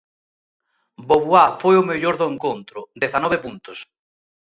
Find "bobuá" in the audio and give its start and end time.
1.07-1.45